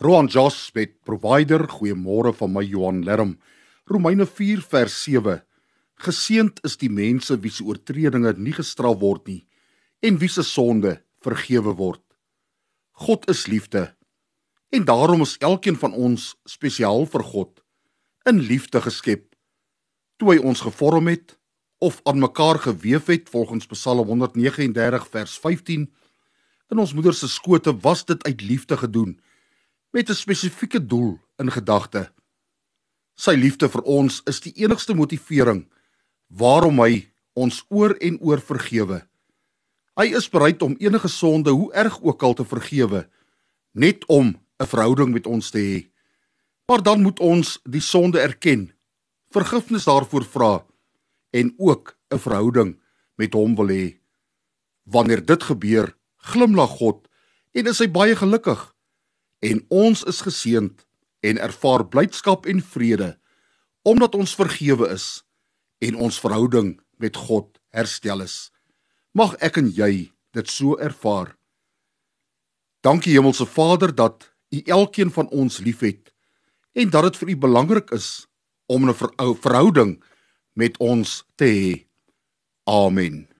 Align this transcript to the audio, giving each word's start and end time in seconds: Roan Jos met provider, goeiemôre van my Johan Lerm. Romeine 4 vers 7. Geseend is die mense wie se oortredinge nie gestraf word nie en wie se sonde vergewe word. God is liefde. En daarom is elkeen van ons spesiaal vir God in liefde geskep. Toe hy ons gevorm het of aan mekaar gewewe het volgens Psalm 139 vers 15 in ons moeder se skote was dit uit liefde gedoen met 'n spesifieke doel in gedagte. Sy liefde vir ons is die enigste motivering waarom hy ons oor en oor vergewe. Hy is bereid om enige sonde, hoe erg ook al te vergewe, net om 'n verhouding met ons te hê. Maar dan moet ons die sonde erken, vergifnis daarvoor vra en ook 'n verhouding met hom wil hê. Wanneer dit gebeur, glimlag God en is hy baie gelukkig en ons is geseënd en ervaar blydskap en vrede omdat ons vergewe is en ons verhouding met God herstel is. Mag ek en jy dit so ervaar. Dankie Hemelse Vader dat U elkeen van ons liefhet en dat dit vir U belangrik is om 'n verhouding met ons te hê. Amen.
Roan 0.00 0.30
Jos 0.32 0.70
met 0.72 0.94
provider, 1.04 1.66
goeiemôre 1.68 2.30
van 2.32 2.48
my 2.54 2.62
Johan 2.64 3.02
Lerm. 3.04 3.34
Romeine 3.84 4.24
4 4.24 4.62
vers 4.64 4.94
7. 5.02 5.42
Geseend 6.00 6.62
is 6.64 6.78
die 6.80 6.88
mense 6.88 7.36
wie 7.44 7.52
se 7.52 7.66
oortredinge 7.68 8.32
nie 8.40 8.54
gestraf 8.56 8.96
word 9.02 9.28
nie 9.28 9.42
en 10.00 10.16
wie 10.16 10.30
se 10.32 10.40
sonde 10.40 10.94
vergewe 11.20 11.76
word. 11.76 12.00
God 12.96 13.28
is 13.28 13.44
liefde. 13.52 13.90
En 14.72 14.88
daarom 14.88 15.20
is 15.20 15.36
elkeen 15.36 15.76
van 15.76 15.92
ons 15.92 16.32
spesiaal 16.48 17.04
vir 17.04 17.28
God 17.34 17.60
in 18.24 18.40
liefde 18.40 18.80
geskep. 18.80 19.26
Toe 20.16 20.32
hy 20.32 20.40
ons 20.40 20.64
gevorm 20.64 21.12
het 21.12 21.36
of 21.76 22.00
aan 22.08 22.24
mekaar 22.24 22.64
gewewe 22.70 23.18
het 23.18 23.28
volgens 23.28 23.68
Psalm 23.68 24.08
139 24.08 25.10
vers 25.12 25.36
15 25.44 25.90
in 26.72 26.80
ons 26.80 26.96
moeder 26.96 27.12
se 27.12 27.28
skote 27.28 27.76
was 27.84 28.08
dit 28.08 28.24
uit 28.24 28.48
liefde 28.48 28.80
gedoen 28.80 29.18
met 29.90 30.08
'n 30.08 30.14
spesifieke 30.14 30.86
doel 30.86 31.18
in 31.36 31.50
gedagte. 31.50 32.12
Sy 33.14 33.34
liefde 33.34 33.68
vir 33.68 33.82
ons 33.82 34.20
is 34.24 34.40
die 34.40 34.52
enigste 34.52 34.94
motivering 34.94 35.68
waarom 36.26 36.78
hy 36.78 37.10
ons 37.32 37.64
oor 37.68 37.96
en 37.98 38.20
oor 38.20 38.40
vergewe. 38.40 39.02
Hy 39.98 40.06
is 40.16 40.28
bereid 40.28 40.62
om 40.62 40.76
enige 40.78 41.08
sonde, 41.08 41.50
hoe 41.50 41.72
erg 41.72 42.02
ook 42.02 42.22
al 42.22 42.34
te 42.34 42.44
vergewe, 42.44 43.08
net 43.72 44.06
om 44.06 44.40
'n 44.58 44.66
verhouding 44.66 45.12
met 45.12 45.26
ons 45.26 45.50
te 45.50 45.58
hê. 45.58 45.90
Maar 46.66 46.82
dan 46.82 47.02
moet 47.02 47.20
ons 47.20 47.58
die 47.64 47.80
sonde 47.80 48.20
erken, 48.20 48.72
vergifnis 49.30 49.84
daarvoor 49.84 50.24
vra 50.24 50.66
en 51.30 51.54
ook 51.58 51.96
'n 52.10 52.18
verhouding 52.18 52.80
met 53.16 53.32
hom 53.32 53.54
wil 53.54 53.68
hê. 53.68 53.98
Wanneer 54.84 55.26
dit 55.26 55.42
gebeur, 55.42 55.96
glimlag 56.16 56.70
God 56.70 57.08
en 57.52 57.66
is 57.66 57.78
hy 57.78 57.88
baie 57.90 58.16
gelukkig 58.16 58.74
en 59.40 59.64
ons 59.68 60.04
is 60.04 60.20
geseënd 60.20 60.86
en 61.20 61.40
ervaar 61.40 61.86
blydskap 61.88 62.46
en 62.46 62.62
vrede 62.62 63.14
omdat 63.82 64.14
ons 64.14 64.34
vergewe 64.36 64.90
is 64.92 65.22
en 65.80 65.96
ons 65.96 66.20
verhouding 66.20 66.74
met 67.00 67.16
God 67.16 67.56
herstel 67.72 68.20
is. 68.20 68.50
Mag 69.16 69.32
ek 69.40 69.56
en 69.56 69.70
jy 69.72 70.10
dit 70.36 70.50
so 70.52 70.76
ervaar. 70.76 71.32
Dankie 72.84 73.16
Hemelse 73.16 73.46
Vader 73.48 73.94
dat 73.94 74.28
U 74.50 74.60
elkeen 74.66 75.10
van 75.14 75.28
ons 75.28 75.60
liefhet 75.64 76.12
en 76.76 76.90
dat 76.90 77.08
dit 77.08 77.20
vir 77.22 77.32
U 77.32 77.36
belangrik 77.46 77.90
is 77.96 78.26
om 78.68 78.88
'n 78.88 78.94
verhouding 78.94 80.02
met 80.54 80.78
ons 80.78 81.24
te 81.36 81.44
hê. 81.44 81.86
Amen. 82.64 83.28